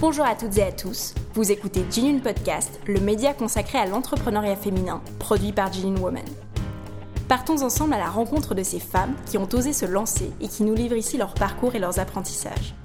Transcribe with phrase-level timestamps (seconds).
[0.00, 4.54] Bonjour à toutes et à tous, vous écoutez Jean Podcast, le média consacré à l'entrepreneuriat
[4.54, 6.24] féminin, produit par Jean Woman.
[7.26, 10.62] Partons ensemble à la rencontre de ces femmes qui ont osé se lancer et qui
[10.62, 12.76] nous livrent ici leur parcours et leurs apprentissages.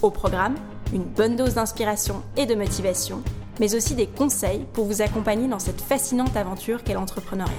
[0.00, 0.54] Au programme,
[0.94, 3.22] une bonne dose d'inspiration et de motivation,
[3.60, 7.52] mais aussi des conseils pour vous accompagner dans cette fascinante aventure qu'est l'entrepreneuriat.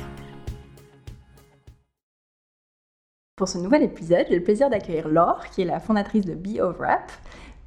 [3.39, 6.59] Pour ce nouvel épisode, j'ai le plaisir d'accueillir Laure, qui est la fondatrice de Be
[6.59, 7.09] of Rap.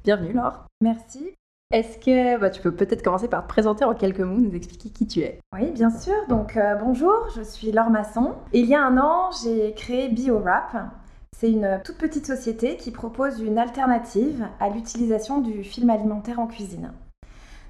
[0.03, 0.65] Bienvenue Laure.
[0.81, 1.33] Merci.
[1.71, 4.89] Est-ce que bah, tu peux peut-être commencer par te présenter en quelques mots, nous expliquer
[4.89, 5.39] qui tu es?
[5.53, 6.13] Oui, bien sûr.
[6.27, 8.33] Donc euh, bonjour, je suis Laure Masson.
[8.51, 10.91] il y a un an, j'ai créé BioWrap.
[11.37, 16.47] C'est une toute petite société qui propose une alternative à l'utilisation du film alimentaire en
[16.47, 16.91] cuisine.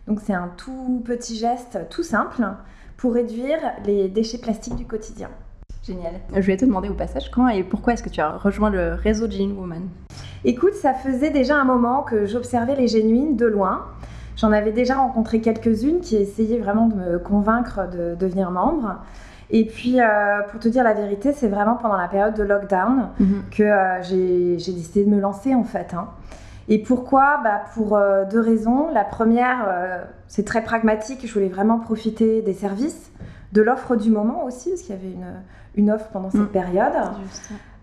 [0.08, 2.44] Donc c'est un tout petit geste tout simple
[2.98, 5.30] pour réduire les déchets plastiques du quotidien.
[5.84, 6.14] Génial.
[6.34, 8.96] Je voulais te demander au passage quand et pourquoi est-ce que tu as rejoint le
[8.96, 9.88] réseau Jean Woman?
[10.46, 13.86] Écoute, ça faisait déjà un moment que j'observais les génuines de loin.
[14.36, 18.98] J'en avais déjà rencontré quelques-unes qui essayaient vraiment de me convaincre de devenir membre.
[19.52, 23.10] Et puis, euh, pour te dire la vérité, c'est vraiment pendant la période de lockdown
[23.20, 23.44] mhm.
[23.52, 25.94] que euh, j'ai décidé de me lancer en fait.
[25.94, 26.08] Hein.
[26.68, 27.40] Et pourquoi?
[27.44, 28.90] Bah, Pour euh, deux raisons.
[28.92, 31.26] La première, c'est très pragmatique.
[31.26, 33.12] Je voulais vraiment profiter des services,
[33.52, 35.26] de l'offre du moment aussi, parce qu'il y avait une,
[35.76, 36.48] une offre pendant cette mm.
[36.48, 36.94] période.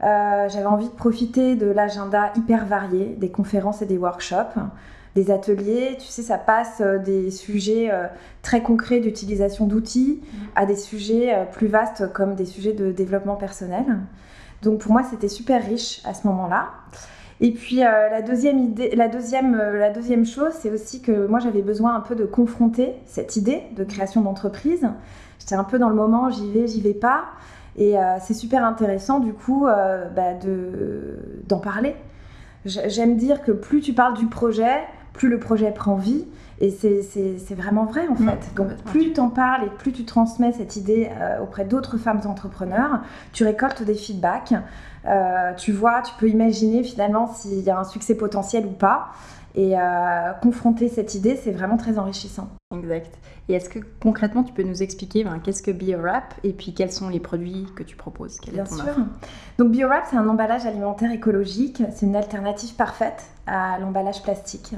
[0.03, 4.59] Euh, j'avais envie de profiter de l'agenda hyper varié, des conférences et des workshops,
[5.15, 5.97] des ateliers.
[5.99, 8.07] Tu sais, ça passe euh, des sujets euh,
[8.43, 10.37] très concrets d'utilisation d'outils mm.
[10.57, 13.85] à des sujets plus vastes comme des sujets de développement personnel.
[14.63, 16.69] Donc pour moi, c'était super riche à ce moment-là.
[17.43, 21.63] Et puis la deuxième idée, la deuxième, la deuxième chose, c'est aussi que moi j'avais
[21.63, 24.87] besoin un peu de confronter cette idée de création d'entreprise.
[25.39, 27.25] J'étais un peu dans le moment, j'y vais, j'y vais pas.
[27.77, 30.35] Et euh, c'est super intéressant du coup euh, bah,
[31.49, 31.95] d'en parler.
[32.65, 36.27] J'aime dire que plus tu parles du projet, plus le projet prend vie.
[36.63, 38.55] Et c'est vraiment vrai en fait.
[38.55, 42.21] Donc plus tu en parles et plus tu transmets cette idée euh, auprès d'autres femmes
[42.27, 43.01] entrepreneurs,
[43.33, 44.53] tu récoltes des feedbacks.
[45.57, 49.09] Tu vois, tu peux imaginer finalement s'il y a un succès potentiel ou pas.
[49.57, 49.75] Et
[50.43, 52.49] confronter cette idée, c'est vraiment très enrichissant.
[52.73, 53.19] Exact.
[53.49, 56.93] Et est-ce que concrètement, tu peux nous expliquer ben, qu'est-ce que BioWrap et puis quels
[56.93, 58.39] sont les produits que tu proposes?
[58.53, 58.95] Bien sûr.
[59.59, 61.83] Donc BioWrap, c'est un emballage alimentaire écologique.
[61.93, 64.77] C'est une alternative parfaite à l'emballage plastique.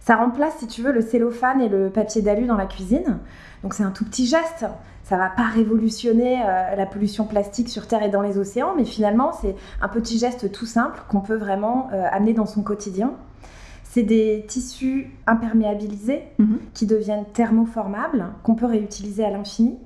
[0.00, 3.18] Ça remplace, si tu veux, le cellophane et le papier d'alu dans la cuisine.
[3.62, 4.64] Donc c'est un tout petit geste.
[5.08, 8.84] Ça va pas révolutionner euh, la pollution plastique sur Terre et dans les océans, mais
[8.84, 13.14] finalement c'est un petit geste tout simple qu'on peut vraiment euh, amener dans son quotidien.
[13.84, 16.58] C'est des tissus imperméabilisés mhm.
[16.74, 19.78] qui deviennent thermoformables, qu'on peut réutiliser à l'infini.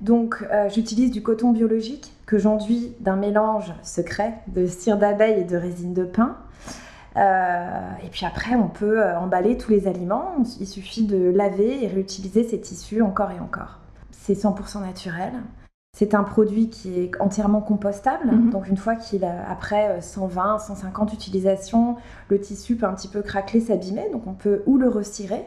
[0.00, 5.44] Donc, euh, j'utilise du coton biologique que j'enduis d'un mélange secret de cire d'abeille et
[5.44, 6.36] de résine de pin.
[7.16, 7.68] Euh,
[8.04, 10.34] et puis après, on peut emballer tous les aliments.
[10.58, 13.78] Il suffit de laver et réutiliser ces tissus encore et encore.
[14.22, 15.32] C'est 100% naturel.
[15.98, 18.30] C'est un produit qui est entièrement compostable.
[18.30, 18.50] Mhm.
[18.50, 21.96] Donc une fois qu'il a après 120, 150 utilisations,
[22.28, 24.08] le tissu peut un petit peu craquer, s'abîmer.
[24.12, 25.44] Donc on peut ou le retirer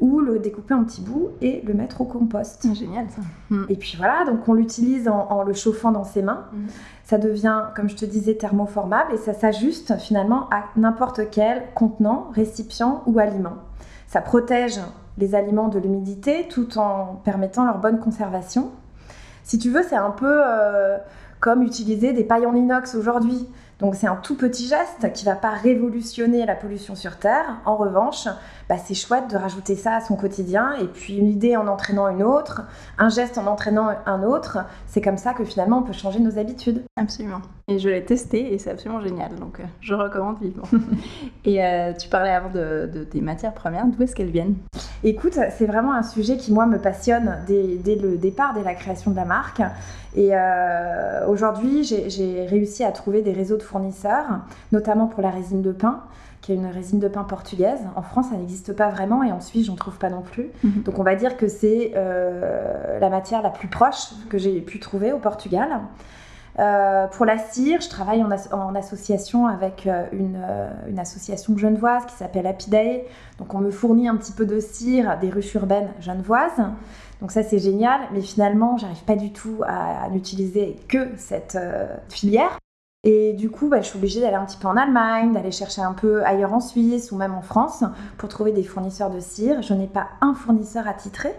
[0.00, 2.66] ou le découper en petits bouts et le mettre au compost.
[2.74, 3.20] Génial ça.
[3.50, 3.66] Mhm.
[3.68, 6.46] Et puis voilà, donc on l'utilise en, le chauffant dans ses mains.
[6.52, 6.66] Mhm.
[7.04, 12.30] Ça devient, comme je te disais, thermoformable et ça s'ajuste finalement à n'importe quel contenant,
[12.32, 13.58] récipient ou aliment.
[14.08, 14.80] Ça protège
[15.18, 18.70] les aliments de l'humidité tout en permettant leur bonne conservation.
[19.42, 20.98] Si tu veux, c'est un peu euh,
[21.40, 23.48] comme utiliser des pailles en inox aujourd'hui.
[23.80, 27.60] Donc c'est un tout petit geste qui ne va pas révolutionner la pollution sur Terre.
[27.66, 28.28] En revanche,
[28.68, 32.08] bah, c'est chouette de rajouter ça à son quotidien et puis une idée en entraînant
[32.08, 32.62] une autre,
[32.98, 34.58] un geste en entraînant un autre.
[34.86, 36.82] C'est comme ça que finalement on peut changer nos habitudes.
[36.96, 37.42] Absolument.
[37.66, 39.34] Et je l'ai testé et c'est absolument génial.
[39.36, 40.64] Donc euh, je recommande vivement.
[41.44, 43.86] et euh, tu parlais avant de, tes matières premières.
[43.86, 44.56] D'où est-ce qu'elles viennent?
[45.02, 48.74] Écoute, c'est vraiment un sujet qui moi me passionne dès, dès, le départ, dès la
[48.74, 49.62] création de la marque.
[50.14, 54.40] Et euh, aujourd'hui, j'ai réussi à trouver des réseaux de fournisseurs,
[54.70, 56.02] notamment pour la résine de pain
[56.44, 57.80] qui est une résine de pain portugaise.
[57.96, 60.50] En France, ça n'existe pas vraiment et en Suisse, j'en trouve pas non plus.
[60.62, 60.82] Mhm.
[60.82, 64.78] Donc, on va dire que c'est euh, la matière la plus proche que j'ai pu
[64.78, 65.70] trouver au Portugal.
[66.58, 70.40] Euh, pour la cire, je travaille en, association avec euh, une,
[70.88, 73.06] une, association genevoise qui s'appelle Happy Day.
[73.38, 76.62] Donc, on me fournit un petit peu de cire des ruches urbaines genevoises.
[77.20, 81.56] Donc ça c'est génial, mais finalement j'arrive pas du tout à, n'utiliser que cette
[82.10, 82.58] filière.
[83.04, 85.82] Et du coup, bah, je suis obligée d'aller un petit peu en Allemagne, d'aller chercher
[85.82, 87.84] un peu ailleurs en Suisse ou même en France
[88.16, 89.60] pour trouver des fournisseurs de cire.
[89.60, 91.34] Je n'ai pas un fournisseur attitré.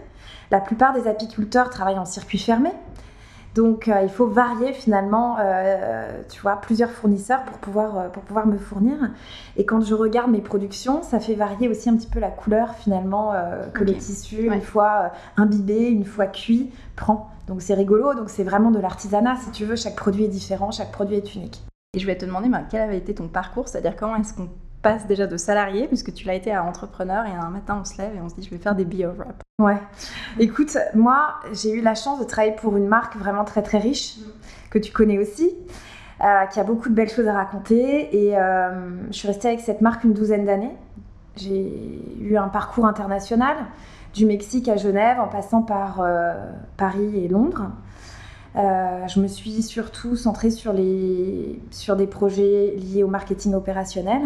[0.52, 2.70] La plupart des apiculteurs travaillent en circuit fermé.
[3.56, 5.38] Donc il faut varier finalement,
[6.28, 8.96] tu vois, plusieurs fournisseurs pour pouvoir, pour pouvoir me fournir.
[9.56, 12.74] Et quand je regarde mes productions, ça fait varier aussi un petit peu la couleur
[12.74, 13.32] finalement
[13.72, 17.30] que le tissu, une fois imbibé, une fois cuit, prend.
[17.48, 20.70] Donc c'est rigolo, donc c'est vraiment de l'artisanat si tu veux, chaque produit est différent,
[20.70, 21.62] chaque produit est unique.
[21.94, 24.50] Et je vais te demander bah, quel avait été ton parcours, c'est-à-dire comment est-ce qu'on
[24.86, 27.96] passe déjà de salarié, puisque tu l'as été à entrepreneur, et un matin on se
[27.98, 29.42] lève et on se dit je vais faire des bio-wrap.
[29.58, 29.78] Ouais.
[30.38, 34.16] Écoute, moi j'ai eu la chance de travailler pour une marque vraiment très très riche,
[34.70, 35.50] que tu connais aussi,
[36.22, 38.70] euh, qui a beaucoup de belles choses à raconter, et euh,
[39.10, 40.76] je suis restée avec cette marque une douzaine d'années.
[41.36, 43.56] J'ai eu un parcours international
[44.14, 46.32] du Mexique à Genève en passant par euh,
[46.76, 47.70] Paris et Londres.
[48.56, 54.22] Euh, je me suis surtout centrée sur, les, sur des projets liés au marketing opérationnel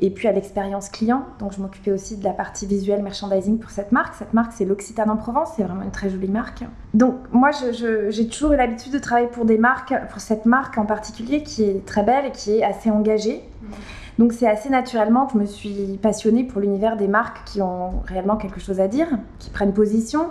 [0.00, 1.24] et puis à l'expérience client.
[1.38, 4.14] Donc je m'occupais aussi de la partie visuelle merchandising pour cette marque.
[4.14, 6.64] Cette marque, c'est l'Occitane en Provence, c'est vraiment une très jolie marque.
[6.94, 10.86] Donc moi, j'ai toujours eu l'habitude de travailler pour des marques, pour cette marque en
[10.86, 13.42] particulier qui est très belle et qui est assez engagée.
[13.62, 13.66] Mmh.
[14.18, 18.00] Donc c'est assez naturellement que je me suis passionnée pour l'univers des marques qui ont
[18.04, 19.06] réellement quelque chose à dire,
[19.38, 20.30] qui prennent position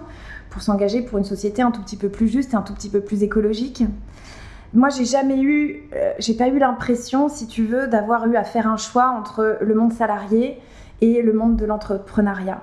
[0.49, 2.89] pour s'engager pour une société un tout petit peu plus juste et un tout petit
[2.89, 3.83] peu plus écologique.
[4.73, 8.43] Moi, j'ai jamais eu, euh, j'ai pas eu l'impression, si tu veux, d'avoir eu à
[8.43, 10.61] faire un choix entre le monde salarié
[11.01, 12.61] et le monde de l'entrepreneuriat.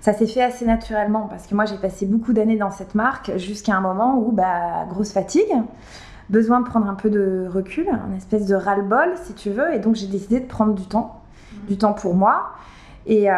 [0.00, 3.36] Ça s'est fait assez naturellement parce que moi, j'ai passé beaucoup d'années dans cette marque
[3.36, 5.52] jusqu'à un moment où, bah, grosse fatigue
[6.30, 9.74] besoin de prendre un peu de recul, un espèce de ras-le-bol, si tu veux.
[9.74, 11.20] Et donc, j'ai décidé de prendre du temps,
[11.68, 12.52] du temps pour moi.
[13.04, 13.34] Et euh,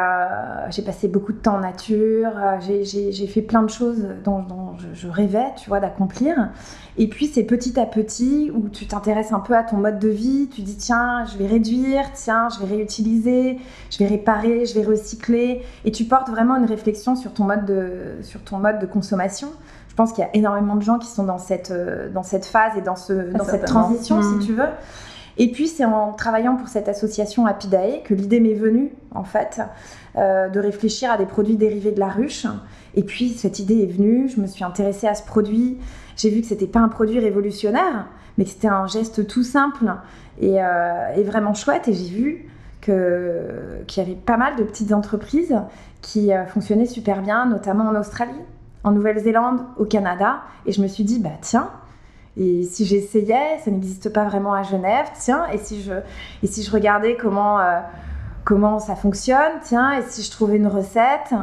[0.70, 4.44] j'ai passé beaucoup de temps en nature, euh, j'ai fait plein de choses dont,
[4.93, 6.50] je, rêvais, tu vois, d'accomplir.
[6.99, 10.08] Et puis c'est petit à petit où tu t'intéresses un peu à ton mode de
[10.08, 13.58] vie, tu dis tiens, je vais réduire, tiens, je vais réutiliser,
[13.90, 15.62] je vais réparer, je vais recycler.
[15.87, 19.49] Et tu portes vraiment une réflexion sur ton mode de, sur ton mode de consommation.
[19.88, 22.44] Je pense qu'il y a énormément de gens qui sont dans cette, euh, dans cette
[22.44, 24.38] phase et dans, ce, dans cette transition, si mmh.
[24.40, 24.69] tu veux.
[25.36, 29.60] Et puis, c'est en travaillant pour cette association Apidae que l'idée m'est venue, en fait,
[30.16, 32.46] euh, de réfléchir à des produits dérivés de la ruche.
[32.94, 35.78] Et puis, cette idée est venue, je me suis intéressée à ce produit.
[36.16, 38.06] J'ai vu que c'était pas un produit révolutionnaire,
[38.38, 39.92] mais que c'était un geste tout simple
[40.40, 41.88] et, euh, vraiment chouette.
[41.88, 42.48] Et j'ai vu
[42.80, 42.92] qu'il
[43.96, 45.56] y avait pas mal de petites entreprises
[46.02, 48.34] qui fonctionnaient super bien, notamment en Australie
[48.84, 50.42] en Nouvelle-Zélande, au Canada.
[50.66, 51.70] Et je me suis dit, bah tiens,
[52.36, 55.92] et si j'essayais, ça n'existe pas vraiment à Genève, tiens, et si je,
[56.42, 57.78] et si je regardais comment, euh,
[58.44, 61.34] comment ça fonctionne, tiens, et si je trouvais une recette.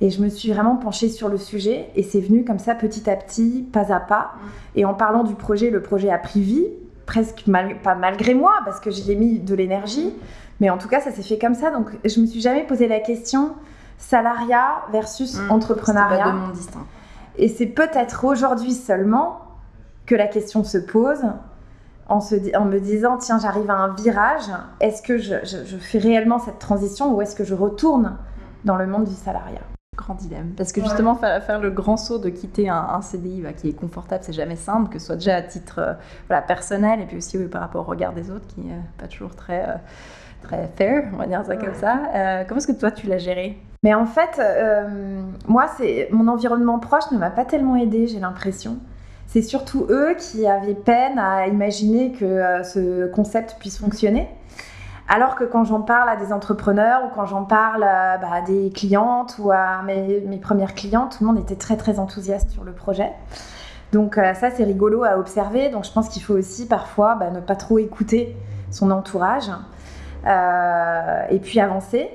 [0.00, 3.08] Et je me suis vraiment penchée sur le sujet et c'est venu comme ça petit
[3.08, 4.32] à petit, pas à pas.
[4.74, 6.66] Et en parlant du projet, le projet a pris vie,
[7.06, 7.44] presque
[7.82, 10.12] pas malgré moi, parce que j'y ai mis de l'énergie.
[10.60, 11.70] Mais en tout cas, ça s'est fait comme ça.
[11.70, 13.54] Donc je me suis jamais posé la question
[13.96, 16.24] salariat versus mmh, entrepreneuriat.
[16.24, 16.86] Pas deux mondes distincts.
[17.38, 19.45] Et c'est peut-être aujourd'hui seulement
[20.06, 21.24] que la question se pose
[22.08, 24.50] en, se, en me disant tiens, j'arrive à un virage,
[24.80, 25.36] est-ce que je,
[25.78, 28.16] fais réellement cette transition ou est-ce que je retourne
[28.64, 29.62] dans le monde du salariat?
[29.96, 30.52] Grand dilemme.
[30.56, 34.22] Parce que justement, faire, le grand saut de quitter un, CDI bah, qui est confortable,
[34.24, 35.92] c'est jamais simple, que ce soit déjà à titre euh,
[36.28, 39.34] voilà, personnel et puis aussi par rapport au regard des autres qui n'est pas toujours
[39.34, 39.74] très, euh,
[40.42, 41.98] très fair, on va dire ça comme ça.
[42.14, 43.58] Euh, comment est-ce que toi, tu l'as géré?
[43.82, 48.20] Mais en fait, euh, moi, c'est mon environnement proche ne m'a pas tellement aidé, j'ai
[48.20, 48.78] l'impression.
[49.26, 54.28] C'est surtout eux qui avaient peine à imaginer que euh, ce concept puisse fonctionner.
[55.08, 58.70] Alors que quand j'en parle à des entrepreneurs ou quand j'en parle à, bah, des
[58.70, 62.72] clientes ou à mes, premières clientes, tout le monde était très très enthousiaste sur le
[62.72, 63.12] projet.
[63.92, 65.70] Donc euh, ça c'est rigolo à observer.
[65.70, 68.36] Donc je pense qu'il faut aussi parfois bah, ne pas trop écouter
[68.70, 69.50] son entourage
[71.30, 72.10] et puis avancer.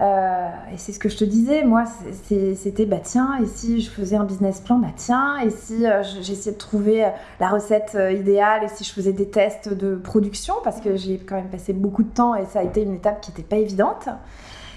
[0.00, 1.84] Euh, et c'est ce que je te disais, moi,
[2.24, 6.02] c'était bah tiens, et si je faisais un business plan, bah tiens, et si euh,
[6.20, 10.54] j'essayais de trouver euh, la recette idéale, et si je faisais des tests de production,
[10.62, 13.20] parce que j'ai quand même passé beaucoup de temps et ça a été une étape
[13.20, 14.08] qui n'était pas évidente.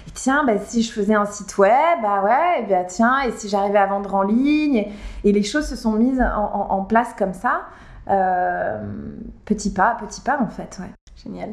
[0.08, 1.70] Et tiens, bah, si je faisais un site web,
[2.02, 4.88] bah ouais, et bah tiens, et si j'arrivais à vendre en ligne,
[5.22, 7.66] et, les choses se sont mises en place comme ça,
[9.44, 10.90] petit pas, petit pas en fait, ouais.
[11.22, 11.50] Génial.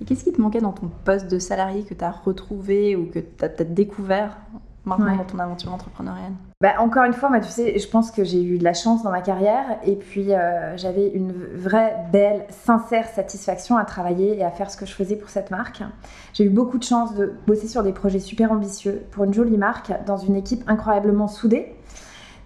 [0.00, 3.06] Et qu'est-ce qui te manquait dans ton poste de salarié que tu as retrouvé ou
[3.06, 4.36] que tu as peut-être découvert
[4.84, 6.32] maintenant dans ton aventure entrepreneuriale?
[6.60, 9.10] Bah, Encore une fois, tu sais, je pense que j'ai eu de la chance dans
[9.10, 14.50] ma carrière et puis euh, j'avais une vraie, belle, sincère satisfaction à travailler et à
[14.50, 15.82] faire ce que je faisais pour cette marque.
[16.34, 19.58] J'ai eu beaucoup de chance de bosser sur des projets super ambitieux pour une jolie
[19.58, 21.74] marque dans une équipe incroyablement soudée.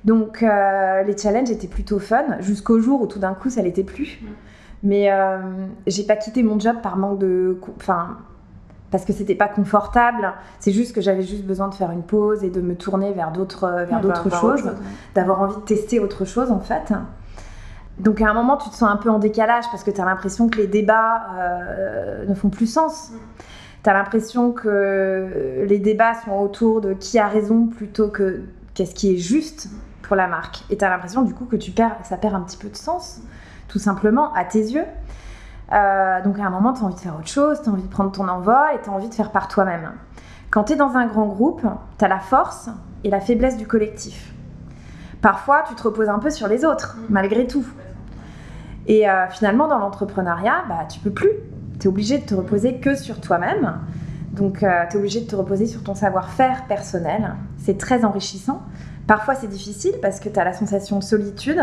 [0.05, 3.83] Donc euh, les challenges étaient plutôt fun jusqu'au jour où tout d'un coup ça l'était
[3.83, 4.21] plus.
[4.83, 4.89] Mm.
[4.89, 5.39] Mais euh,
[5.87, 7.59] j'ai pas quitté mon job par manque de.
[7.77, 8.19] Enfin,
[8.91, 10.33] parce que c'était pas confortable.
[10.61, 13.33] C'est juste que j'avais juste besoin de faire une pause et de me tourner vers
[13.33, 14.71] d'autres vers d'autres choses,
[15.15, 16.93] d'avoir envie de tester autre chose en fait.
[17.99, 20.05] Donc à un moment, tu te sens un peu en décalage parce que tu as
[20.05, 21.27] l'impression que les débats
[22.29, 23.11] ne font plus sens.
[23.83, 28.43] Tu as l'impression que les débats sont autour de qui a raison plutôt que
[28.75, 29.69] qu'est-ce qui est juste
[30.07, 30.65] pour la marque.
[30.71, 32.77] Et tu as l'impression du coup que tu perds, ça perd un petit peu de
[32.77, 33.21] sens,
[33.69, 34.85] tout simplement, à tes yeux.
[35.73, 37.83] Euh, donc à un moment, tu as envie de faire autre chose, tu as envie
[37.83, 39.93] de prendre ton envol et tu as envie de faire par toi-même.
[40.51, 41.63] Quand tu es dans un grand groupe,
[41.99, 42.71] tu as la force
[43.05, 44.33] et la faiblesse du collectif.
[45.21, 47.67] Parfois, tu te reposes un peu sur les autres, malgré tout.
[48.87, 51.31] Et euh, finalement, dans l'entrepreneuriat, bah, tu peux plus.
[51.81, 53.81] Tu es obligé de te reposer que sur toi-même.
[54.33, 57.35] Donc, euh, tu es obligé de te reposer sur ton savoir-faire personnel.
[57.59, 58.63] C'est très enrichissant.
[59.07, 61.63] Parfois, c'est difficile parce que tu as la sensation de solitude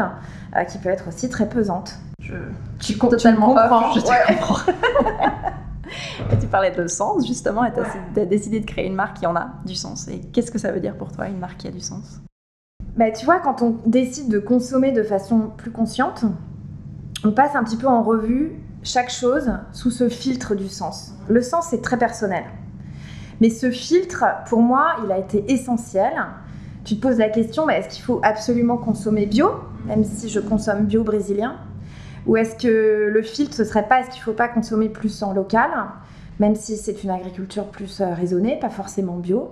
[0.70, 1.96] qui peut être aussi très pesante.
[2.22, 2.36] Je,
[2.80, 4.72] suis totalement off, je te comprends.
[6.32, 9.26] et tu parlais de sens, justement, et tu as, décidé de créer une marque qui
[9.26, 10.08] en a du sens.
[10.08, 12.22] Et qu'est-ce que ça veut dire pour toi, une marque qui a du sens?
[12.96, 16.26] Bah, Tu vois, quand on décide de consommer de façon plus consciente,
[17.24, 21.14] on passe un petit peu en revue chaque chose sous ce filtre du sens.
[21.30, 22.44] Le sens, c'est très personnel.
[23.40, 26.14] Mais ce filtre, pour moi, il a été essentiel.
[26.84, 29.52] Tu te poses la question, est-ce qu'il faut absolument consommer bio,
[29.86, 31.58] même si je consomme bio brésilien
[32.26, 35.24] ou est-ce que le filtre, ce serait pas, est-ce qu'il ne faut pas consommer plus
[35.24, 35.70] en local,
[36.40, 39.52] même si c'est une agriculture plus euh, raisonnée, pas forcément bio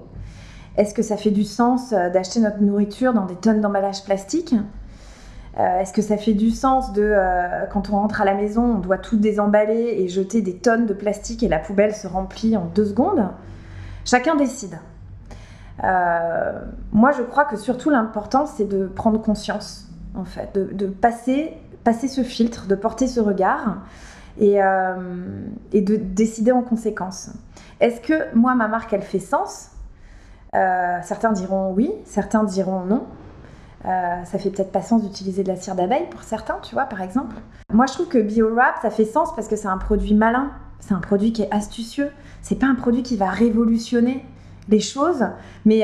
[0.77, 4.55] Est-ce que ça fait du sens euh, d'acheter notre nourriture dans des tonnes d'emballage plastique
[5.59, 7.13] euh, Est-ce que ça fait du sens de,
[7.73, 10.93] quand on rentre à la maison, on doit tout désemballer et jeter des tonnes de
[10.93, 13.27] plastique et la poubelle se remplit en deux secondes?
[14.05, 14.79] Chacun décide.
[15.79, 22.07] Moi, je crois que surtout l'important, c'est de prendre conscience, en fait, de passer passer
[22.07, 23.77] ce filtre, de porter ce regard
[24.39, 24.95] et, euh,
[25.71, 27.31] et de décider en conséquence.
[27.79, 29.69] Est-ce que moi, ma marque, elle fait sens?
[30.55, 33.05] Euh, Certains diront oui, certains diront non.
[33.85, 36.85] Euh, ça fait peut-être pas sens d'utiliser de la cire d'abeille pour certains, tu vois,
[36.85, 37.35] par exemple.
[37.73, 40.93] Moi, je trouve que BioWrap, ça fait sens parce que c'est un produit malin, c'est
[40.93, 42.11] un produit qui est astucieux.
[42.43, 44.23] C'est pas un produit qui va révolutionner
[44.69, 45.25] les choses,
[45.65, 45.83] mais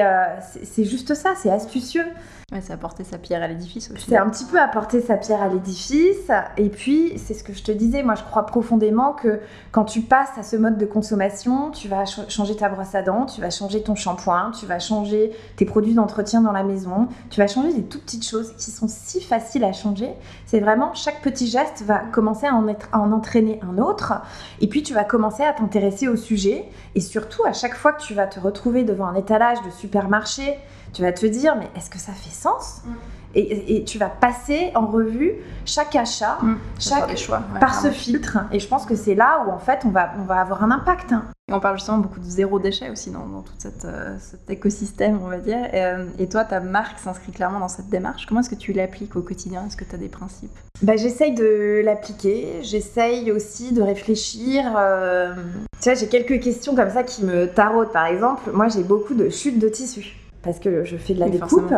[0.63, 2.05] c'est juste ça, c'est astucieux.
[2.53, 4.05] Ouais, c'est apporter sa pierre à l'édifice aussi.
[4.07, 6.31] C'est un petit peu apporter sa pierre à l'édifice.
[6.55, 9.41] Et puis, c'est ce que je te disais, moi je crois profondément que
[9.73, 13.25] quand tu passes à ce mode de consommation, tu vas changer ta brosse à dents,
[13.25, 17.41] tu vas changer ton shampoing, tu vas changer tes produits d'entretien dans la maison, tu
[17.41, 20.13] vas changer des toutes petites choses qui sont si faciles à changer.
[20.45, 24.13] C'est vraiment, chaque petit geste va commencer à en, être, à en entraîner un autre.
[24.61, 26.63] Et puis, tu vas commencer à t'intéresser au sujet.
[26.95, 30.57] Et surtout, à chaque fois que tu vas te retrouver devant un étalage de supermarché,
[30.93, 32.91] tu vas te dire, mais est-ce que ça fait sens mm.
[33.35, 35.33] et, tu vas passer en revue
[35.65, 36.57] chaque achat, mm.
[36.79, 38.39] chaque choix, par ce filtre.
[38.51, 40.71] Et je pense que c'est là où en fait on va, on va avoir un
[40.71, 41.13] impact.
[41.49, 43.53] Et on parle justement beaucoup de zéro déchet aussi dans, tout
[43.85, 45.59] euh, cet écosystème, on va dire.
[45.73, 48.25] Euh, et, toi, ta marque s'inscrit clairement dans cette démarche.
[48.25, 49.65] Comment est-ce que tu l'appliques au quotidien?
[49.65, 50.51] Est-ce que tu as des principes?
[50.81, 52.61] Bah, J'essaye de l'appliquer.
[52.63, 54.73] J'essaye aussi de réfléchir.
[54.77, 55.35] Euh,
[55.79, 57.93] tu vois, j'ai quelques questions comme ça qui me tarautent.
[57.93, 61.29] Par exemple, moi, j'ai beaucoup de chutes de tissu parce que je fais de la
[61.29, 61.73] découpe.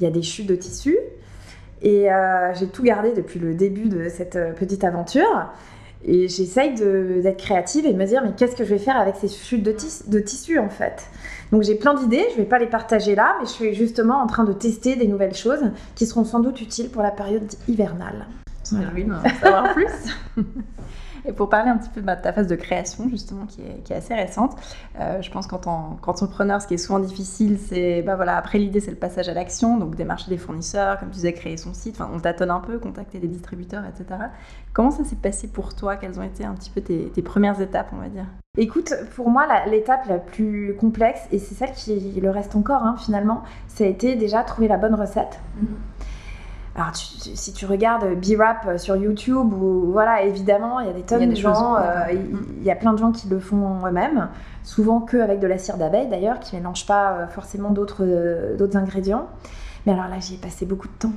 [0.00, 0.96] Il y a des chutes de tissu.
[1.82, 5.50] Et euh, j'ai tout gardé depuis le début de cette euh, petite aventure.
[6.04, 9.16] Et j'essaye d'être créative et de me dire, mais qu'est-ce que je vais faire avec
[9.16, 9.74] ces chutes de,
[10.06, 11.10] de tissu en fait?
[11.52, 14.22] Donc j'ai plein d'idées, je ne vais pas les partager là, mais je suis justement
[14.22, 17.42] en train de tester des nouvelles choses qui seront sans doute utiles pour la période
[17.68, 18.26] hivernale.
[18.70, 18.90] Voilà.
[19.42, 19.86] savoir plus.
[21.24, 23.92] Et pour parler un petit peu de ta phase de création, justement, qui est, qui
[23.92, 24.56] est assez récente,
[24.98, 28.58] euh, je pense qu'en tant qu'entrepreneur, ce qui est souvent difficile, c'est, bah, voilà, après
[28.58, 31.74] l'idée, c'est le passage à l'action, donc démarcher des fournisseurs, comme tu disais, créer son
[31.74, 34.20] site, enfin, on tâtonne un peu, contacter des distributeurs, etc.
[34.72, 35.96] Comment ça s'est passé pour toi?
[35.96, 38.26] Quelles ont été un petit peu tes, premières étapes, on va dire?
[38.56, 42.96] Écoute, pour moi, l'étape la, plus complexe, et c'est celle qui le reste encore, hein,
[42.98, 45.38] finalement, ça a été déjà trouver la bonne recette.
[45.58, 45.89] Mm-hmm.
[46.76, 51.28] Alors, si tu regardes B-Rap sur YouTube, ou, voilà, évidemment, il y a des tonnes
[51.28, 51.80] de gens, euh,
[52.12, 54.28] il, y a plein de gens qui le font eux-mêmes,
[54.62, 58.56] souvent que avec de la cire d'abeille d'ailleurs, qui ne mélangent pas euh, forcément euh,
[58.56, 59.26] d'autres ingrédients.
[59.84, 61.12] Mais alors là, j'y ai passé beaucoup de temps.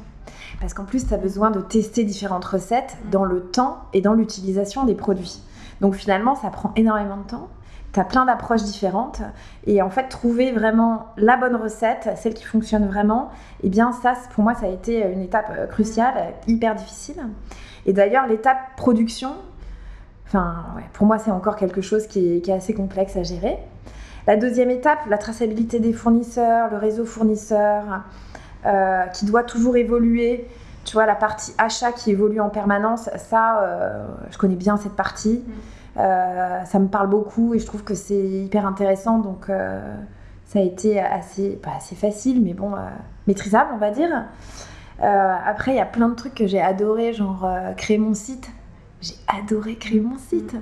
[0.60, 4.14] Parce qu'en plus, tu as besoin de tester différentes recettes dans le temps et dans
[4.14, 5.42] l'utilisation des produits.
[5.82, 7.50] Donc finalement, ça prend énormément de temps
[7.94, 9.22] tu plein d'approches différentes.
[9.68, 13.30] Et en fait, trouver vraiment la bonne recette, celle qui fonctionne vraiment,
[13.62, 17.22] et eh bien ça, pour moi, ça a été une étape euh, cruciale, hyper difficile.
[17.86, 19.36] Et d'ailleurs, l'étape production,
[20.26, 23.60] enfin, pour moi, c'est encore quelque chose qui est, assez complexe à gérer.
[24.26, 27.84] La deuxième étape, la traçabilité des fournisseurs, le réseau fournisseur,
[28.66, 30.48] euh, qui doit toujours évoluer.
[30.86, 34.96] Tu vois, la partie achat qui évolue en permanence, ça, euh, je connais bien cette
[34.96, 35.44] partie.
[35.96, 36.00] Mm.
[36.00, 39.20] Euh, ça me parle beaucoup et je trouve que c'est hyper intéressant.
[39.20, 39.82] Donc, euh,
[40.46, 42.80] ça a été assez, pas assez facile, mais bon, euh,
[43.28, 44.26] maîtrisable, on va dire.
[45.00, 47.48] après, il y a plein de trucs que j'ai adoré, genre
[47.78, 48.50] créer mon site.
[49.02, 50.56] J'ai adoré créer mon site.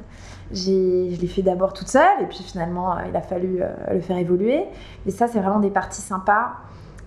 [0.51, 3.61] je l'ai fait d'abord toute seule et puis finalement il a fallu
[3.91, 4.65] le faire évoluer.
[5.05, 6.53] Et ça, c'est vraiment des parties sympas.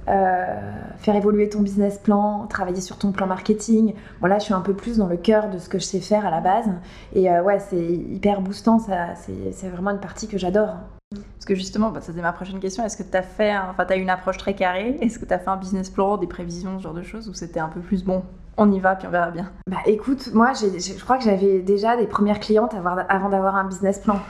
[0.08, 0.60] Euh,
[0.98, 3.94] faire évoluer ton business plan, travailler sur ton plan marketing.
[4.20, 6.00] Bon là, je suis un peu plus dans le cœur de ce que je sais
[6.00, 6.68] faire à la base.
[7.14, 10.74] Et euh, ouais, c'est hyper boostant, ça, c'est vraiment une partie que j'adore.
[11.10, 12.84] Parce que justement, bah, c'était ma prochaine question.
[12.84, 14.98] Est-ce que tu as fait, enfin, tu as une approche très carrée?
[15.00, 17.34] Est-ce que tu as fait un business plan, des prévisions, ce genre de choses, ou
[17.34, 18.22] c'était un peu plus bon
[18.56, 19.50] on y va puis on verra bien?
[19.68, 23.98] Bah écoute, moi je crois que j'avais déjà des premières clientes avant d'avoir un business
[23.98, 24.20] plan.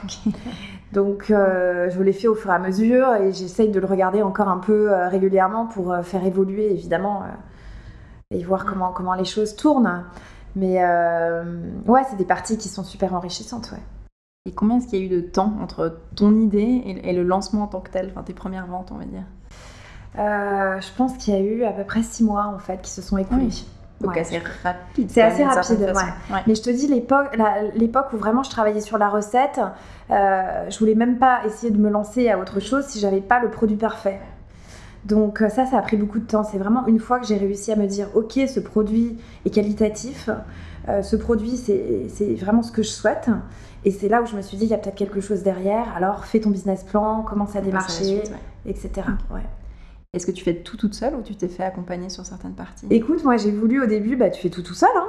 [0.93, 4.23] Donc euh, je l'ai fait au fur et à mesure et j'essaye de le regarder
[4.23, 7.25] encore un peu euh, régulièrement pour euh, faire évoluer évidemment
[8.31, 10.05] et voir comment, comment les choses tournent.
[10.57, 10.79] Mais
[11.87, 13.73] ouais, c'est des parties qui sont super enrichissantes.
[13.73, 13.83] Ouais.
[14.47, 17.65] Et combien est-ce qu'il y a eu de temps entre ton idée et, le lancement
[17.65, 19.25] en tant que tel, enfin tes premières ventes on va dire?
[20.17, 23.03] Je pense qu'il y a eu à peu près six mois en fait qui se
[23.03, 23.49] sont écoulés.
[24.05, 25.11] Donc assez rapide.
[25.11, 26.41] C'est assez rapide, ouais.
[26.47, 29.61] Mais je te dis, l'époque où vraiment je travaillais sur la recette,
[30.11, 33.41] euh, je voulais même pas essayer de me lancer à autre chose si j'avais pas
[33.41, 34.21] le produit parfait.
[35.05, 36.45] Donc euh, ça, ça a pris beaucoup de temps.
[36.45, 40.31] C'est vraiment une fois que j'ai réussi à me dire, ok, ce produit est qualitatif,
[40.89, 43.29] euh, ce produit, c'est vraiment ce que je souhaite.
[43.87, 45.95] Et c'est là où je me suis dit, il y a peut-être quelque chose derrière.
[45.97, 48.23] Alors fais ton business plan, commence à démarcher,
[48.67, 48.91] etc.
[49.31, 49.41] Ouais.
[50.15, 52.87] Est-ce que tu fais tout toute seule ou tu t'es fait accompagner sur certaines parties?
[52.91, 54.89] Écoute, moi j'ai voulu au début, bah, tu fais tout tout seul.
[54.97, 55.09] Hein.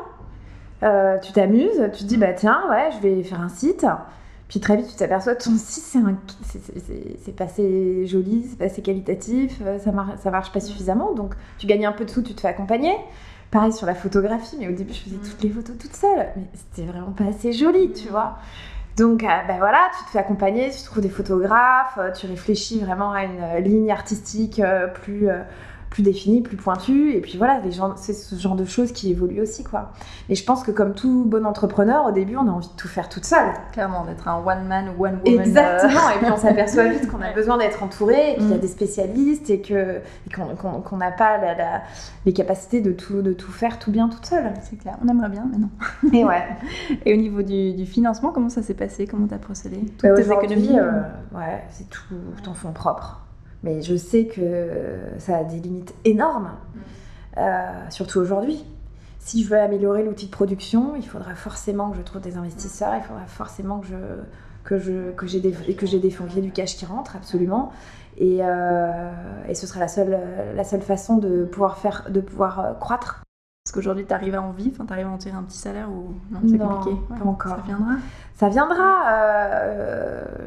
[0.84, 3.86] Euh, tu t'amuses, tu te dis, bah tiens, ouais, je vais faire un site.
[4.48, 6.02] Puis très vite, tu t'aperçois que ton site,
[7.24, 11.14] c'est pas assez joli, c'est pas assez qualitatif, euh, ça, ça marche pas suffisamment.
[11.14, 12.94] Donc tu gagnes un peu de sous, tu te fais accompagner.
[13.52, 16.28] Pareil sur la photographie, mais au début, je faisais toutes les photos toute seule.
[16.36, 18.38] Mais c'était vraiment pas assez joli, tu vois.
[18.96, 22.80] Donc, euh, ben voilà, tu te fais accompagner, tu trouves des photographes, euh, tu réfléchis
[22.80, 24.62] vraiment à une euh, ligne artistique
[25.04, 25.28] plus
[25.96, 27.14] plus défini, plus pointu.
[27.14, 27.62] Et puis voilà,
[27.96, 29.94] c'est ce genre de choses qui évoluent aussi, quoi.
[30.28, 32.90] Et je pense que comme tout bon entrepreneur, au début, on a envie de tout
[32.90, 33.54] faire toute seule.
[33.72, 35.40] Clairement, d'être un one man ou one woman.
[35.40, 36.10] Exactement.
[36.14, 38.60] Et puis on s'aperçoit vite qu'on a besoin d'être entouré, et qu'il y a mm.
[38.60, 40.02] des spécialistes, et que
[40.36, 41.84] qu'on n'a pas la,
[42.26, 44.52] les capacités de tout de tout faire tout bien toute seule.
[44.64, 44.98] C'est clair.
[45.02, 45.70] On aimerait bien, mais non.
[46.12, 46.44] Et ouais.
[47.06, 49.08] et au niveau du, financement, comment ça s'est passé?
[49.08, 49.78] Comment t'as procédé?
[49.98, 51.04] Toutes bah, tes économies euh,
[51.34, 53.25] Ouais, c'est tout en fonds propres.
[53.66, 54.70] Mais je sais que
[55.18, 56.80] ça a des limites énormes, mm.
[57.40, 58.64] euh, surtout aujourd'hui.
[59.18, 62.94] Si je veux améliorer l'outil de production, il faudra forcément que je trouve des investisseurs,
[62.96, 63.96] il faudra forcément que je
[64.64, 67.74] que je que j'ai des que j'ai des fonds du cash qui rentre absolument.
[68.18, 69.12] Et, euh,
[69.50, 70.18] et, ce sera la seule
[70.56, 73.24] la seule façon de pouvoir faire de pouvoir euh, croître.
[73.66, 75.90] Est-ce qu'aujourd'hui tu arrives à en vivre, tu arrives à en tirer un petit salaire
[75.90, 77.56] ou non c'est compliqué Pas encore.
[77.56, 77.94] Ça viendra.
[78.36, 79.12] Ça viendra.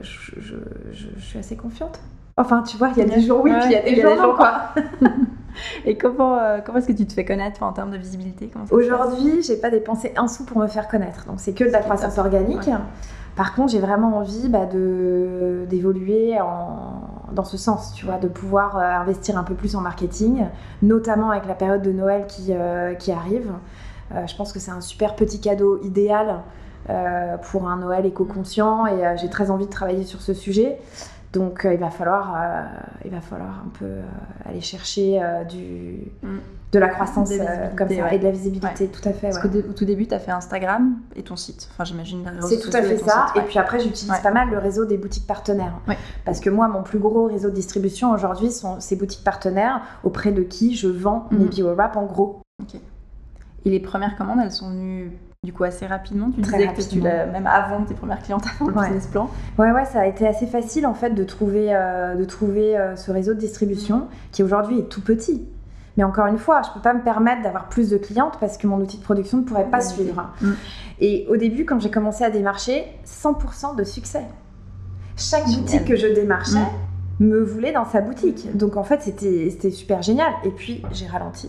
[0.03, 0.57] je, je,
[0.93, 2.01] je suis assez confiante.
[2.39, 4.17] Enfin, tu vois, il y a des jours oui, puis il y a des jours
[4.17, 4.73] non, quoi.
[5.85, 9.43] Et comment, euh, comment est-ce que tu te fais connaître en termes de visibilité Aujourd'hui,
[9.43, 11.27] j'ai pas dépensé un sou pour me faire connaître.
[11.27, 12.71] Donc, c'est que de la croissance organique.
[13.35, 16.39] Par contre, j'ai vraiment envie bah, de, d'évoluer
[17.33, 20.47] dans ce sens, tu vois, de pouvoir euh, investir un peu plus en marketing,
[20.83, 23.53] notamment avec la période de Noël qui, euh, qui arrive.
[24.27, 26.41] je pense que c'est un super petit cadeau idéal
[27.51, 30.79] pour un Noël éco-conscient et j'ai très envie de travailler sur ce sujet.
[31.33, 32.63] Donc euh, il, va falloir, euh,
[33.05, 34.03] il va falloir un peu euh,
[34.47, 36.39] aller chercher du, mm.
[36.73, 37.31] de la croissance
[37.77, 39.29] comme ça et de la visibilité, tout à fait.
[39.29, 41.69] Parce qu'au tout début, tu as fait Instagram et ton site.
[41.73, 43.27] Enfin, j'imagine C'est tout à fait ça.
[43.37, 45.79] et puis après, j'utilise pas mal le réseau des boutiques partenaires.
[46.25, 50.33] Parce que moi, mon plus gros réseau de distribution aujourd'hui sont ces boutiques partenaires auprès
[50.33, 51.49] de qui je vends mes mm.
[51.49, 52.41] bio-rap en gros.
[53.65, 55.13] Et les premières commandes, elles sont venues
[55.45, 58.71] du coup assez rapidement Tu disais que tu l'as même avant tes premières clientes, avant
[58.71, 59.31] le business plan.
[59.57, 62.97] Ouais, ouais, ça a été assez facile en fait de trouver, euh, de trouver euh,
[62.97, 65.47] ce réseau de distribution qui aujourd'hui est tout petit.
[65.97, 68.59] Mais encore une fois, je ne peux pas me permettre d'avoir plus de clientes parce
[68.59, 70.33] que mon outil de production ne pourrait pas suivre.
[70.41, 70.51] Mm.
[71.01, 74.25] Et au début, quand j'ai commencé à démarcher, 100% de succès.
[75.17, 76.67] Chaque boutique que je démarchais
[77.21, 77.27] mm.
[77.27, 78.57] me voulait dans sa boutique.
[78.57, 80.33] Donc en fait, c'était super génial.
[80.45, 81.49] Et puis, j'ai ralenti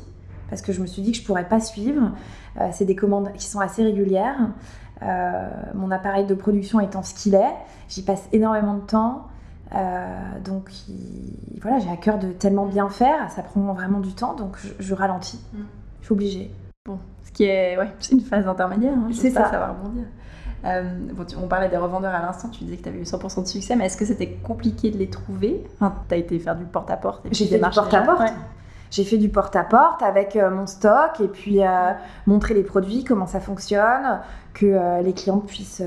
[0.49, 2.11] parce que je me suis dit que je pourrais pas suivre.
[2.59, 4.49] Euh, c'est des commandes qui sont assez régulières.
[5.01, 7.53] Euh, mon appareil de production étant ce qu'il est,
[7.87, 9.27] j'y passe énormément de temps.
[9.75, 10.71] Euh, donc
[11.61, 14.93] voilà, j'ai à cœur de tellement bien faire, ça prend vraiment du temps, donc je,
[14.93, 15.39] ralentis.
[15.53, 15.57] Mm.
[15.99, 16.51] Je suis obligée.
[16.85, 18.93] Bon, ce qui est, ouais, c'est une phase intermédiaire.
[18.93, 19.49] Hein, c'est ça.
[19.49, 20.05] Ça va rebondir.
[21.41, 23.75] on parlait des revendeurs à l'instant, tu disais que tu avais eu 100% de succès,
[23.75, 25.63] mais est-ce que c'était compliqué de les trouver?
[25.75, 28.33] Enfin, Tu as été faire du porte-à-porte J'ai fait du porte-à-porte.
[28.91, 31.91] J'ai fait du porte-à-porte avec euh, mon stock et puis euh,
[32.25, 34.21] montrer les produits, comment ça fonctionne,
[34.53, 35.83] que euh, les clients puissent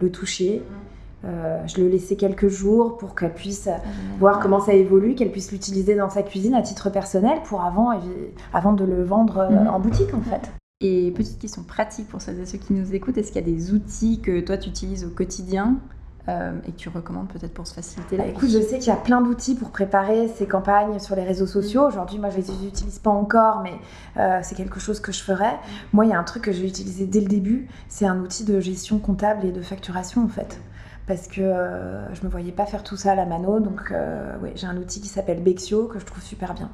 [0.00, 0.62] le toucher,
[1.24, 3.68] Euh, je le laissais quelques jours pour qu'elle puisse
[4.18, 7.90] voir comment ça évolue, qu'elle puisse l'utiliser dans sa cuisine à titre personnel pour avant,
[8.54, 9.68] avant de le vendre mhm.
[9.68, 10.50] en boutique en fait.
[10.80, 13.54] Et petite question pratique pour celles et ceux qui nous écoutent, est-ce qu'il y a
[13.54, 15.76] des outils que toi tu utilises au quotidien
[16.28, 18.88] euh, et que tu recommandes peut-être pour se faciliter la bah, Écoute, je sais qu'il
[18.88, 21.86] y a plein d'outils pour préparer ces campagnes sur les réseaux sociaux.
[21.86, 23.72] Aujourd'hui, moi, je ne les utilise pas encore, mais
[24.18, 25.50] euh, c'est quelque chose que je ferai.
[25.92, 28.44] Moi, il y a un truc que j'ai utilisé dès le début, c'est un outil
[28.44, 30.60] de gestion comptable et de facturation, en fait.
[31.06, 33.58] Parce que euh, je ne me voyais pas faire tout ça à la mano.
[33.58, 33.92] Donc,
[34.42, 36.70] ouais, j'ai un outil qui s'appelle Bexio que je trouve super bien.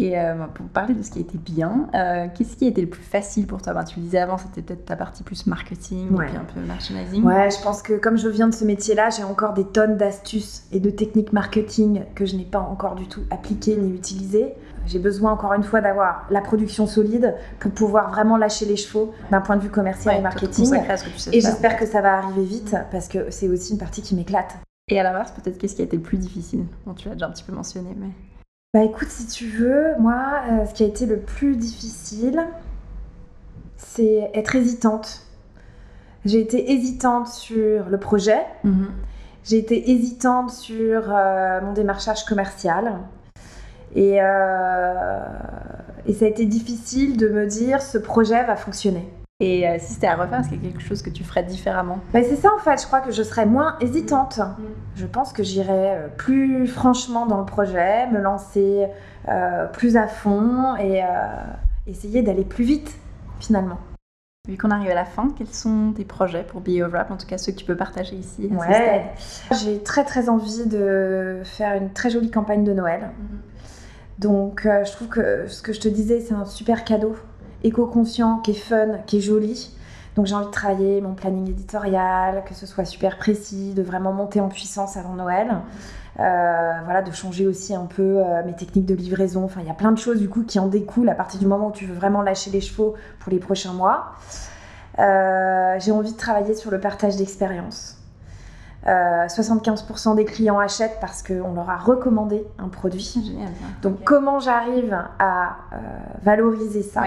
[0.00, 2.80] Et euh, pour parler de ce qui a été bien, euh, qu'est-ce qui a été
[2.80, 3.74] le plus facile pour toi?
[3.74, 6.60] Ben, Tu le disais avant, c'était peut-être ta partie plus marketing et puis un peu
[6.60, 7.24] merchandising.
[7.24, 10.64] Ouais, je pense que comme je viens de ce métier-là, j'ai encore des tonnes d'astuces
[10.70, 14.54] et de techniques marketing que je n'ai pas encore du tout appliquées ni utilisées.
[14.86, 19.12] J'ai besoin encore une fois d'avoir la production solide pour pouvoir vraiment lâcher les chevaux
[19.32, 20.72] d'un point de vue commercial et marketing.
[21.32, 24.56] et j'espère que ça va arriver vite parce que c'est aussi une partie qui m'éclate.
[24.86, 26.64] Et à l'inverse, peut-être qu'est-ce qui a été le plus difficile?
[26.86, 28.08] Bon, tu l'as déjà un petit peu mentionné, mais.
[28.74, 32.44] Bah écoute, si tu veux, moi, euh, ce qui a été le plus difficile,
[33.78, 35.22] c'est être hésitante.
[36.26, 38.44] J'ai été hésitante sur le projet.
[38.64, 38.90] Mhm.
[39.42, 42.98] J'ai été hésitante sur euh, mon démarchage commercial.
[43.94, 45.20] Et, euh,
[46.04, 49.08] et ça a été difficile de me dire ce projet va fonctionner.
[49.40, 51.44] Et euh, si c'était à refaire, est-ce qu'il y a quelque chose que tu ferais
[51.44, 52.00] différemment?
[52.12, 54.38] Bah, C'est ça en fait, je crois que je serais moins hésitante.
[54.38, 54.64] Mm.
[54.96, 58.88] Je pense que j'irais euh, plus franchement dans le projet, me lancer
[59.28, 61.02] euh, plus à fond et
[61.86, 62.98] essayer d'aller plus vite
[63.38, 63.78] finalement.
[64.48, 67.38] Vu qu'on arrive à la fin, quels sont tes projets pour BioWrap, en tout cas
[67.38, 69.04] ceux que tu peux partager ici ouais.
[69.62, 73.02] J'ai très très envie de faire une très jolie campagne de Noël.
[73.02, 74.20] Mm-hmm.
[74.20, 77.14] Donc je trouve que ce que je te disais, c'est un super cadeau
[77.64, 79.74] éco-conscient, qui est fun, qui est joli.
[80.16, 84.12] Donc j'ai envie de travailler mon planning éditorial, que ce soit super précis, de vraiment
[84.12, 85.58] monter en puissance avant Noël.
[86.18, 89.44] Euh, voilà, de changer aussi un peu euh, mes techniques de livraison.
[89.44, 91.46] Enfin, il y a plein de choses du coup qui en découlent à partir du
[91.46, 94.14] moment où tu veux vraiment lâcher les chevaux pour les prochains mois.
[94.98, 97.16] Euh, j'ai envie de travailler sur le partage
[98.88, 99.18] d'expérience.
[99.28, 103.36] 75% des clients achètent parce qu'on leur a recommandé un produit.
[103.82, 105.76] Donc comment j'arrive à euh,
[106.22, 107.04] valoriser ça,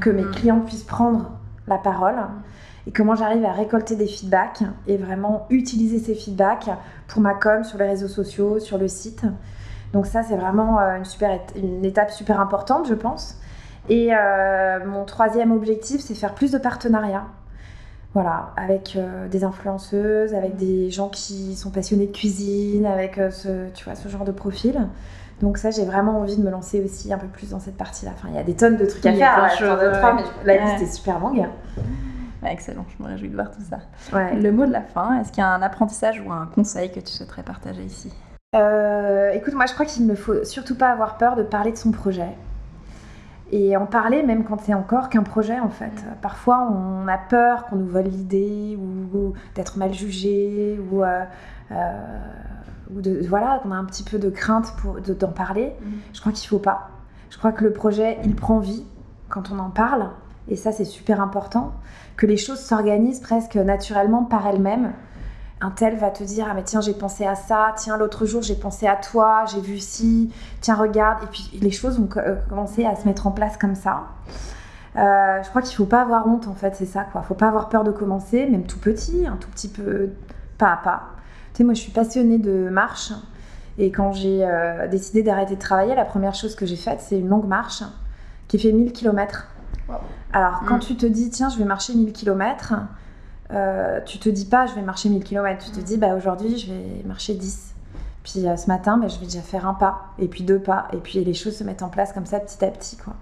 [0.00, 0.30] que mes mm.
[0.32, 1.30] clients puissent prendre
[1.66, 2.16] la parole
[2.86, 6.70] et comment j'arrive à récolter des feedbacks et vraiment utiliser ces feedbacks
[7.06, 9.24] pour ma com sur les réseaux sociaux, sur le site.
[9.92, 13.38] Donc ça c'est vraiment euh, une, super, une étape super importante je pense.
[13.90, 17.26] Et euh, mon troisième objectif c'est faire plus de partenariats
[18.20, 23.30] voilà, avec euh, des influenceuses, avec des gens qui sont passionnés de cuisine, avec euh,
[23.30, 24.76] ce, tu vois, ce genre de profil.
[25.40, 28.10] Donc ça, j'ai vraiment envie de me lancer aussi un peu plus dans cette partie-là.
[28.16, 31.46] Enfin, il y a des tonnes de trucs à faire, la liste est super longue.
[32.44, 33.78] excellent, je me réjouis de voir tout ça.
[34.34, 36.98] Le mot de la fin, est-ce qu'il y a un apprentissage ou un conseil que
[36.98, 38.12] tu souhaiterais partager ici?
[38.56, 41.76] Euh, Écoute, moi je crois qu'il ne faut surtout pas avoir peur de parler de
[41.76, 42.30] son projet
[43.50, 45.92] et en parler même quand c'est encore qu'un projet en fait.
[46.20, 51.24] Parfois on a peur qu'on nous vole l'idée ou, d'être mal jugé ou, euh,
[51.72, 51.92] euh,
[52.94, 55.72] ou de, voilà qu'on a un petit peu de crainte pour d'en parler.
[55.80, 55.86] Mm.
[56.12, 56.90] Je crois qu'il faut pas.
[57.30, 58.84] Je crois que le projet il prend vie
[59.28, 60.10] quand on en parle
[60.48, 61.72] et ça c'est super important
[62.16, 64.92] que les choses s'organisent presque naturellement par elles-mêmes
[65.60, 68.42] un tel va te dire ah mais tiens j'ai pensé à ça tiens l'autre jour
[68.42, 71.24] j'ai pensé à toi j'ai vu ci tiens regarde.
[71.24, 74.08] Et puis les choses vont euh, commencer à se mettre en place comme ça.
[74.96, 77.22] Euh, je crois qu'il faut pas avoir honte en fait c'est ça quoi.
[77.22, 80.10] Faut pas avoir peur de commencer même tout petit un tout petit peu
[80.58, 81.02] pas à pas.
[81.52, 83.12] Tu sais moi je suis passionnée de marche.
[83.80, 87.18] Et quand j'ai euh, décidé d'arrêter de travailler la première chose que j'ai faite c'est
[87.18, 87.82] une longue marche
[88.48, 89.46] qui fait 1000 km
[90.32, 90.80] alors quand mm.
[90.80, 92.74] tu te dis tiens je vais marcher 1000 km
[93.52, 96.58] euh, tu te dis pas je vais marcher 1000 km, tu te dis bah aujourd'hui
[96.58, 97.74] je vais marcher 10.
[98.22, 100.88] Puis euh, ce matin, bah, je vais déjà faire un pas, et puis deux pas,
[100.92, 102.96] et puis les choses se mettent en place comme ça petit à petit.
[102.96, 103.14] Quoi.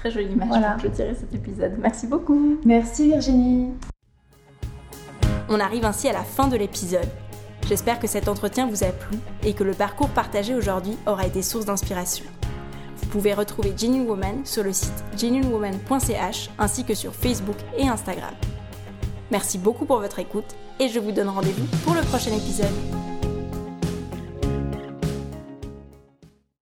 [0.00, 0.72] Très jolie image voilà.
[0.72, 1.72] pour clôturer cet épisode.
[1.78, 2.58] Merci beaucoup.
[2.64, 3.70] Merci Virginie.
[5.48, 7.08] On arrive ainsi à la fin de l'épisode.
[7.68, 11.40] J'espère que cet entretien vous a plu et que le parcours partagé aujourd'hui aura été
[11.42, 12.24] source d'inspiration.
[12.96, 18.34] Vous pouvez retrouver Genuine Woman sur le site genuinewoman.ch ainsi que sur Facebook et Instagram.
[19.32, 20.44] Merci beaucoup pour votre écoute
[20.78, 23.11] et je vous donne rendez-vous pour le prochain épisode.